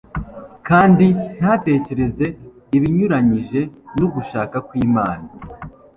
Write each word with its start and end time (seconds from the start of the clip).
kandi 0.67 1.05
ntatekereze 1.37 2.25
ibinyuranyije 2.77 3.61
n'ugushaka 3.97 4.57
kw'imana 4.67 5.27